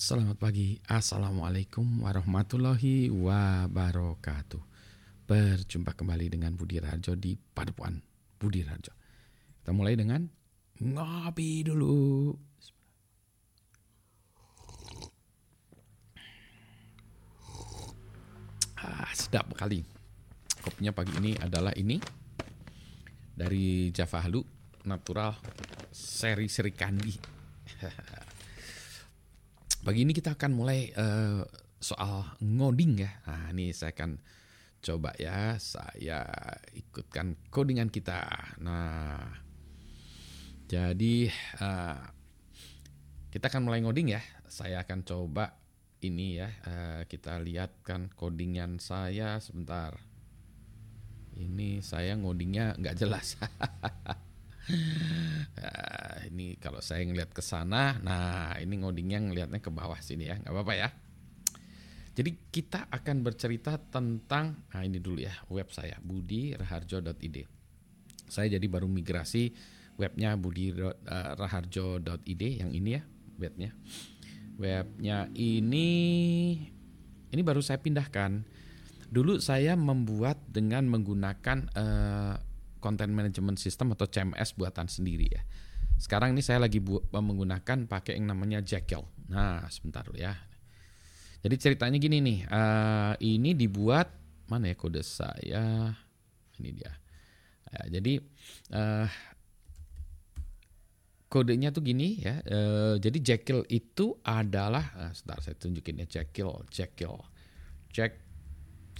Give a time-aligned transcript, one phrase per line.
[0.00, 4.64] Selamat pagi, Assalamualaikum warahmatullahi wabarakatuh.
[5.28, 8.00] Berjumpa kembali dengan Budi Rajo di Padepuan
[8.40, 8.96] Budi Rajo.
[9.60, 10.24] Kita mulai dengan
[10.80, 12.32] ngopi dulu.
[18.80, 19.84] Ah, Sedap sekali
[20.64, 22.00] Kopinya pagi ini adalah ini.
[23.36, 24.40] Dari Java Halu
[24.88, 25.36] Natural
[25.92, 27.12] Seri Seri Kandi
[29.80, 31.40] Pagi ini kita akan mulai uh,
[31.80, 33.16] soal ngoding ya.
[33.24, 34.20] Nah, ini saya akan
[34.84, 36.28] coba ya, saya
[36.76, 38.20] ikutkan codingan kita.
[38.60, 39.24] Nah,
[40.68, 41.32] jadi
[41.64, 41.96] uh,
[43.32, 44.20] kita akan mulai ngoding ya.
[44.52, 45.56] Saya akan coba
[46.04, 49.96] ini ya, uh, kita lihat kan codingan saya sebentar.
[51.40, 53.40] Ini saya ngodingnya nggak jelas.
[55.60, 60.38] nah, ini kalau saya ngelihat ke sana, nah ini ngodingnya ngelihatnya ke bawah sini ya,
[60.40, 60.92] nggak apa-apa ya.
[62.10, 67.46] Jadi kita akan bercerita tentang, nah ini dulu ya, web saya budiraharjo.id.
[68.30, 69.54] Saya jadi baru migrasi
[69.94, 73.02] webnya budiraharjo.id yang ini ya,
[73.38, 73.70] webnya.
[74.60, 75.88] Webnya ini,
[77.32, 78.44] ini baru saya pindahkan.
[79.10, 82.38] Dulu saya membuat dengan menggunakan uh,
[82.80, 85.42] content management system atau CMS buatan sendiri ya.
[86.00, 89.04] Sekarang ini saya lagi bu menggunakan pakai yang namanya Jekyll.
[89.28, 90.32] Nah, sebentar dulu ya.
[91.44, 94.08] Jadi ceritanya gini nih, uh, ini dibuat
[94.48, 95.92] mana ya kode saya?
[96.56, 96.92] Ini dia.
[97.70, 98.20] Ya, jadi
[98.72, 99.08] uh,
[101.28, 102.40] kodenya tuh gini ya.
[102.44, 107.16] Uh, jadi Jekyll itu adalah, uh, sebentar saya tunjukin ya Jekyll, Jekyll,
[107.92, 108.20] Jack,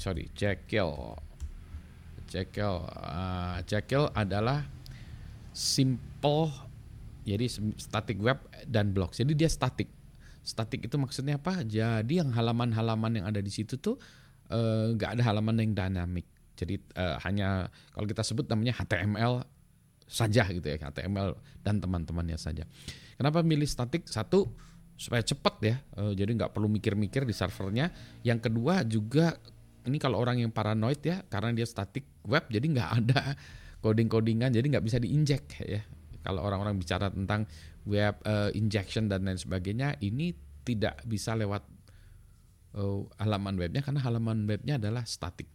[0.00, 1.16] sorry Jekyll
[2.30, 2.86] Jekyll.
[2.86, 4.62] Uh, Jekyll adalah
[5.50, 6.54] simple
[7.26, 9.12] jadi static web dan blog.
[9.12, 9.90] Jadi dia static.
[10.40, 11.66] Static itu maksudnya apa?
[11.66, 14.00] Jadi yang halaman-halaman yang ada di situ tuh
[14.48, 16.24] eh, nggak uh, ada halaman yang dynamic.
[16.56, 19.44] Jadi uh, hanya kalau kita sebut namanya HTML
[20.08, 22.64] saja gitu ya, HTML dan teman-temannya saja.
[23.20, 24.08] Kenapa milih static?
[24.08, 24.48] Satu
[24.96, 27.92] supaya cepat ya, uh, jadi nggak perlu mikir-mikir di servernya.
[28.24, 29.36] Yang kedua juga
[29.86, 33.34] ini kalau orang yang paranoid ya karena dia static web jadi nggak ada
[33.80, 35.82] coding-codingan jadi nggak bisa diinjek ya
[36.20, 37.48] kalau orang-orang bicara tentang
[37.88, 41.64] web uh, injection dan lain sebagainya ini tidak bisa lewat
[42.76, 45.48] uh, halaman webnya karena halaman webnya adalah static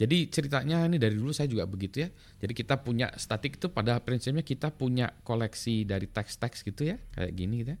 [0.00, 2.08] jadi ceritanya ini dari dulu saya juga begitu ya.
[2.40, 7.36] Jadi kita punya static itu pada prinsipnya kita punya koleksi dari teks-teks gitu ya, kayak
[7.36, 7.80] gini gitu ya.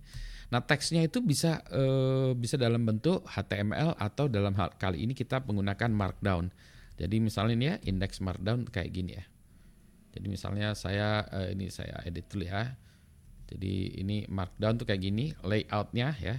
[0.50, 5.46] Nah teksnya itu bisa uh, bisa dalam bentuk HTML atau dalam hal kali ini kita
[5.46, 6.50] menggunakan Markdown.
[6.98, 9.24] Jadi misalnya ini ya indeks Markdown kayak gini ya.
[10.10, 12.74] Jadi misalnya saya uh, ini saya edit dulu ya.
[13.46, 16.36] Jadi ini Markdown tuh kayak gini layoutnya ya.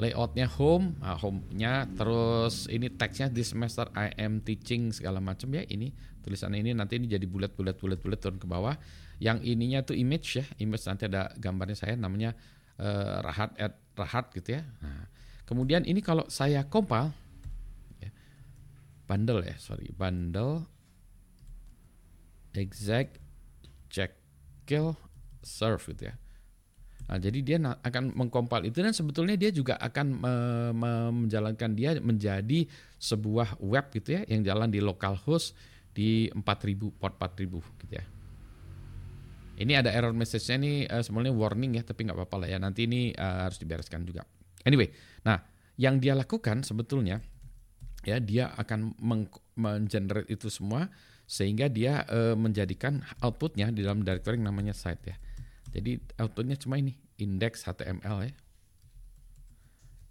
[0.00, 5.60] Layoutnya home, nah, home-nya terus ini teksnya di semester I am teaching segala macam ya
[5.68, 5.92] ini
[6.24, 8.74] tulisan ini nanti ini jadi bulat bulat bulat bulat turun ke bawah.
[9.20, 12.32] Yang ininya tuh image ya, image nanti ada gambarnya saya namanya
[12.80, 14.62] uh, rahat at rahat gitu ya.
[14.80, 15.06] Nah,
[15.44, 17.12] kemudian ini kalau saya compile
[18.00, 18.10] ya,
[19.04, 20.64] bundle ya, sorry, bundle
[22.56, 23.20] exact
[23.92, 24.16] check
[24.64, 24.96] kill
[25.44, 26.14] serve gitu ya.
[27.10, 30.34] Nah, jadi dia akan mengkompil itu dan sebetulnya dia juga akan me
[30.70, 30.92] me
[31.26, 32.70] menjalankan dia menjadi
[33.02, 35.58] sebuah web gitu ya yang jalan di localhost
[35.90, 36.46] di 4000
[36.94, 38.06] port 4000 gitu ya.
[39.60, 42.56] Ini ada error message-nya ini uh, sebenarnya warning ya, tapi nggak apa-apa lah ya.
[42.56, 44.24] Nanti ini uh, harus dibereskan juga.
[44.64, 44.88] Anyway,
[45.20, 45.44] nah
[45.76, 47.20] yang dia lakukan sebetulnya
[48.00, 48.96] ya dia akan
[49.56, 50.88] mengenerate itu semua
[51.28, 55.16] sehingga dia uh, menjadikan outputnya di dalam directory namanya site ya.
[55.76, 58.32] Jadi outputnya cuma ini index HTML ya.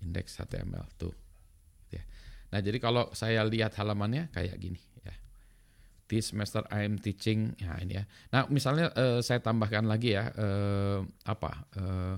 [0.06, 1.12] Index HTML tuh.
[1.90, 2.06] Ya.
[2.54, 4.80] Nah jadi kalau saya lihat halamannya kayak gini
[6.10, 8.04] di semester I am teaching ya ini ya.
[8.34, 12.18] Nah misalnya uh, saya tambahkan lagi ya uh, apa uh,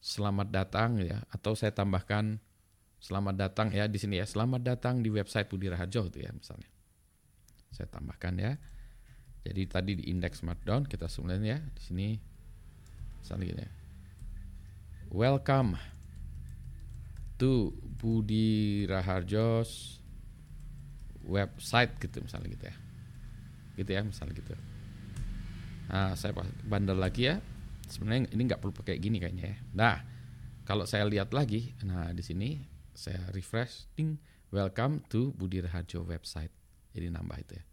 [0.00, 2.40] selamat datang ya atau saya tambahkan
[2.96, 6.72] selamat datang ya di sini ya selamat datang di website Budi Raharjo itu ya misalnya
[7.68, 8.56] saya tambahkan ya.
[9.44, 12.08] Jadi tadi di index markdown kita sebenarnya ya di sini
[13.20, 13.72] misalnya gini ya.
[15.12, 15.76] Welcome
[17.36, 20.00] to Budi Raharjo's
[21.28, 22.85] website gitu misalnya gitu ya
[23.76, 24.56] gitu ya misalnya gitu
[25.86, 26.34] nah saya
[26.66, 27.38] bandel lagi ya
[27.86, 29.96] sebenarnya ini nggak perlu pakai gini kayaknya ya nah
[30.66, 32.58] kalau saya lihat lagi nah di sini
[32.96, 34.18] saya refresh ding
[34.50, 36.50] welcome to Budi Raharjo website
[36.90, 37.64] jadi nambah itu ya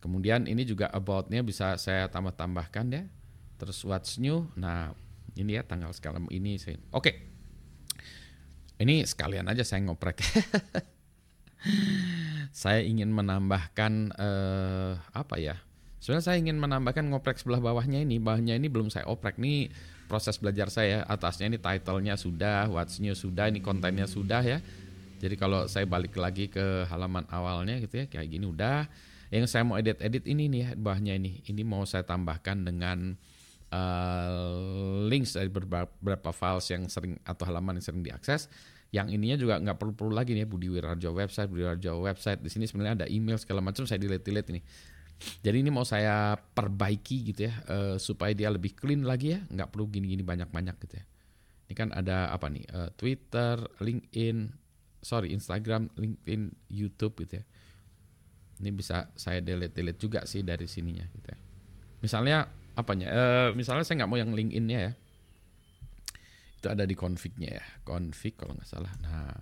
[0.00, 3.04] kemudian ini juga aboutnya bisa saya tambah-tambahkan ya
[3.60, 4.96] terus what's new nah
[5.38, 6.74] Ini ya tanggal sekarang ini saya.
[6.90, 7.12] Oke.
[8.80, 10.24] Ini sekalian aja saya ngoprek.
[12.50, 15.58] saya ingin menambahkan eh, apa ya?
[16.00, 19.68] Sebenarnya saya ingin menambahkan ngoprek sebelah bawahnya ini, bawahnya ini belum saya oprek nih
[20.08, 21.04] proses belajar saya.
[21.04, 24.58] Atasnya ini titlenya sudah, what's new sudah, ini kontennya sudah ya.
[25.20, 28.88] Jadi kalau saya balik lagi ke halaman awalnya gitu ya, kayak gini udah.
[29.28, 31.44] Yang saya mau edit-edit ini nih ya, bawahnya ini.
[31.44, 33.14] Ini mau saya tambahkan dengan
[33.70, 38.50] uh, links dari beberapa files yang sering atau halaman yang sering diakses
[38.90, 42.42] yang ininya juga nggak perlu perlu lagi nih Budi Wirarjo website Budi Wirarjo website.
[42.42, 44.62] Di sini sebenarnya ada email segala macam saya delete delete ini
[45.44, 49.68] jadi ini mau saya perbaiki gitu ya uh, supaya dia lebih clean lagi ya nggak
[49.68, 51.04] perlu gini-gini banyak-banyak gitu ya.
[51.68, 54.48] Ini kan ada apa nih uh, Twitter LinkedIn
[55.04, 57.44] sorry Instagram LinkedIn YouTube gitu ya.
[58.64, 61.38] Ini bisa saya delete delete juga sih dari sininya gitu ya.
[62.00, 63.06] Misalnya apanya?
[63.12, 64.92] Uh, misalnya saya nggak mau yang LinkedIn-nya ya
[66.60, 67.64] itu ada di config-nya ya.
[67.80, 68.92] Config kalau nggak salah.
[69.00, 69.32] Nah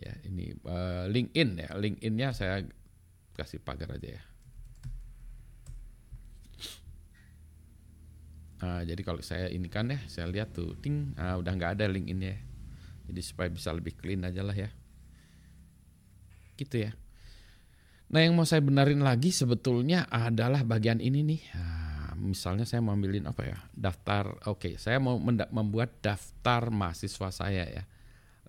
[0.00, 1.70] ya ini uh, LinkedIn ya.
[1.76, 2.64] LinkedIn-nya saya
[3.36, 4.24] kasih pagar aja ya.
[8.64, 11.84] Nah, jadi kalau saya ini kan ya saya lihat tuh ting nah, udah nggak ada
[11.84, 12.40] LinkedIn-nya ya.
[13.12, 14.72] jadi supaya bisa lebih clean aja lah ya.
[16.56, 16.96] Gitu ya.
[18.08, 21.42] Nah yang mau saya benerin lagi sebetulnya adalah bagian ini nih.
[21.52, 21.83] Nah,
[22.24, 27.64] misalnya saya mau ambilin apa ya daftar oke okay, saya mau membuat daftar mahasiswa saya
[27.68, 27.84] ya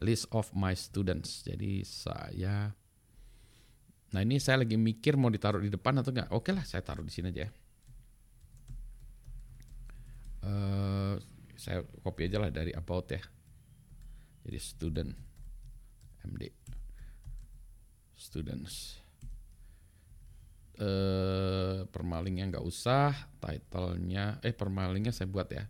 [0.04, 1.44] list of my students.
[1.44, 2.72] Jadi saya
[4.16, 6.80] nah ini saya lagi mikir mau ditaruh di depan atau enggak oke okay lah saya
[6.80, 7.52] taruh di sini aja ya.
[10.46, 11.14] Uh,
[11.60, 13.20] saya copy aja lah dari about ya.
[14.48, 15.12] Jadi student
[16.24, 16.48] MD
[18.16, 19.04] students.
[20.76, 21.45] Eh,
[22.06, 25.66] permalingnya nggak usah, titlenya eh permalingnya saya buat ya,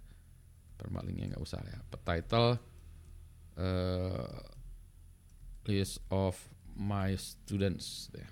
[0.76, 1.80] permalingnya nggak usah ya.
[2.04, 2.60] Title
[3.56, 4.44] eh,
[5.64, 6.36] list of
[6.76, 8.28] my students ya.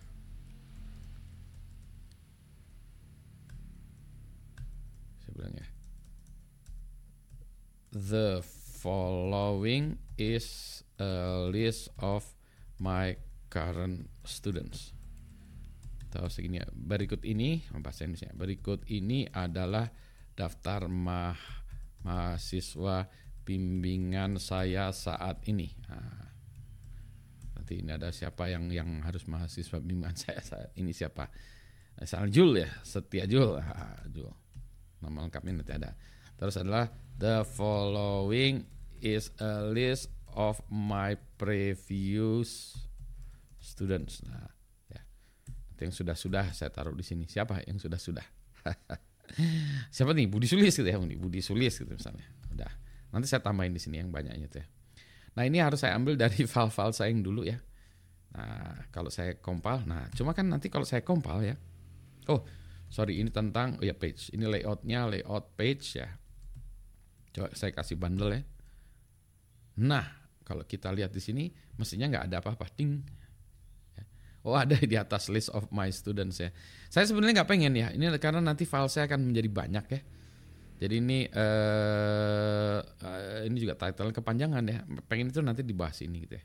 [5.24, 5.68] Saya bilang ya.
[7.96, 8.44] The
[8.84, 12.28] following is a list of
[12.84, 13.16] my
[13.48, 14.92] current students
[16.14, 16.70] atau segini ya.
[16.70, 18.30] berikut ini bahasa Indonesia.
[18.38, 19.90] Berikut ini adalah
[20.38, 21.34] daftar mah
[22.06, 23.10] mahasiswa
[23.42, 25.74] bimbingan saya saat ini.
[25.90, 26.30] Nah,
[27.58, 30.94] nanti ini ada siapa yang yang harus mahasiswa bimbingan saya saat ini?
[30.94, 31.26] Siapa?
[31.98, 32.70] Asal Jul ya?
[32.86, 33.58] Setia Jul.
[33.58, 34.30] Ah, Jul.
[35.02, 35.98] Nama lengkapnya nanti ada.
[36.38, 38.70] Terus adalah the following
[39.02, 42.78] is a list of my previous
[43.58, 44.22] students.
[44.30, 44.63] Nah
[45.82, 47.26] yang sudah-sudah saya taruh di sini.
[47.26, 48.26] Siapa yang sudah-sudah?
[49.96, 50.30] Siapa nih?
[50.30, 52.28] Budi Sulis gitu ya, Budi Sulis gitu misalnya.
[52.54, 52.72] Udah.
[53.14, 54.68] Nanti saya tambahin di sini yang banyaknya tuh ya.
[55.34, 57.58] Nah, ini harus saya ambil dari file-file saya yang dulu ya.
[58.34, 61.54] Nah, kalau saya kompal, nah cuma kan nanti kalau saya kompal ya.
[62.26, 62.42] Oh,
[62.90, 64.34] sorry ini tentang oh ya page.
[64.34, 66.10] Ini layoutnya layout page ya.
[67.34, 68.42] Coba saya kasih bundle ya.
[69.82, 70.06] Nah,
[70.46, 72.66] kalau kita lihat di sini mestinya nggak ada apa-apa.
[72.74, 73.06] Ting,
[74.44, 76.52] Oh ada di atas list of my students ya.
[76.92, 77.88] Saya sebenarnya nggak pengen ya.
[77.96, 80.02] Ini karena nanti file saya akan menjadi banyak ya.
[80.84, 84.84] Jadi ini uh, uh, ini juga title kepanjangan ya.
[85.08, 86.44] Pengen itu nanti dibahas ini gitu ya.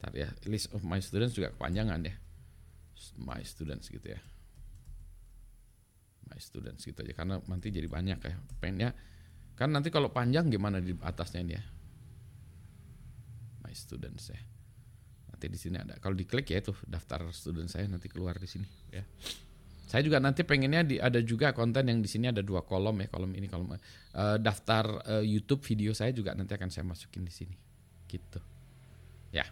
[0.00, 2.16] Ntar ya list of my students juga kepanjangan ya.
[3.20, 4.20] My students gitu ya.
[6.32, 8.34] My students gitu aja karena nanti jadi banyak ya.
[8.56, 8.96] Pengennya
[9.52, 11.64] kan nanti kalau panjang gimana di atasnya ini ya.
[13.60, 14.40] My students ya
[15.42, 15.98] nanti di sini ada.
[15.98, 19.02] Kalau diklik ya itu daftar student saya nanti keluar di sini ya.
[19.90, 23.10] Saya juga nanti pengennya di, ada juga konten yang di sini ada dua kolom ya,
[23.10, 27.34] kolom ini kolom uh, daftar uh, YouTube video saya juga nanti akan saya masukin di
[27.34, 27.56] sini.
[28.06, 28.38] Gitu.
[29.34, 29.50] Ya.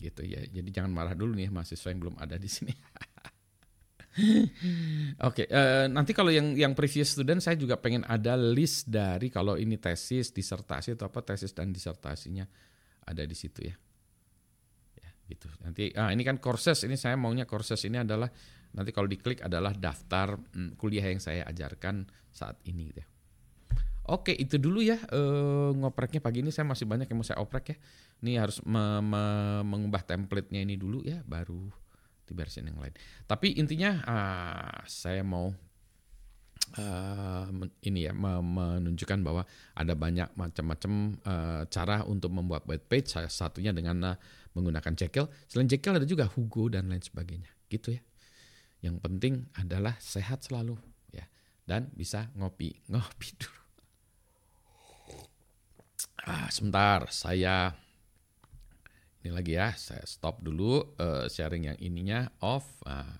[0.00, 0.40] Gitu ya.
[0.48, 2.72] Jadi jangan marah dulu nih mahasiswa yang belum ada di sini.
[5.28, 8.90] Oke, okay, uh, eh, nanti kalau yang yang previous student saya juga pengen ada list
[8.90, 12.44] dari kalau ini tesis, disertasi atau apa tesis dan disertasinya
[13.06, 13.76] ada di situ ya.
[14.98, 15.46] Ya, gitu.
[15.62, 18.28] Nanti ah ini kan courses, ini saya maunya courses ini adalah
[18.74, 23.08] nanti kalau diklik adalah daftar hmm, kuliah yang saya ajarkan saat ini gitu ya.
[24.08, 27.64] Oke, itu dulu ya uh, ngopreknya pagi ini saya masih banyak yang mau saya oprek
[27.70, 27.76] ya.
[28.24, 29.24] Ini harus me me
[29.62, 31.87] mengubah template-nya ini dulu ya baru
[32.28, 32.92] di versi yang lain.
[33.24, 35.48] Tapi intinya uh, saya mau
[36.76, 37.44] uh,
[37.88, 40.92] ini ya menunjukkan bahwa ada banyak macam-macam
[41.24, 43.08] uh, cara untuk membuat web page.
[43.08, 44.16] Salah satunya dengan uh,
[44.52, 45.32] menggunakan Jekyll.
[45.48, 47.48] Selain Jekyll ada juga Hugo dan lain sebagainya.
[47.72, 48.02] Gitu ya.
[48.84, 50.78] Yang penting adalah sehat selalu
[51.10, 51.26] ya
[51.66, 53.62] dan bisa ngopi ngopi dulu.
[56.28, 57.72] Ah, sebentar, saya
[59.22, 62.82] ini lagi ya, saya stop dulu uh, sharing yang ininya off.
[62.86, 63.18] Nah,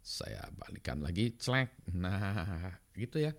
[0.00, 1.84] saya balikan lagi, celek.
[1.92, 3.32] Nah, gitu ya.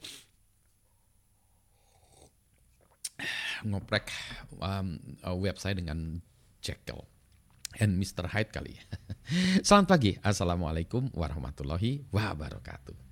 [3.66, 4.08] Ngoprek
[4.62, 4.96] um,
[5.42, 6.24] website dengan
[6.62, 7.04] Jekyll
[7.82, 8.30] and Mr.
[8.30, 8.78] Hyde kali.
[9.68, 13.09] Selamat pagi, Assalamualaikum warahmatullahi wabarakatuh.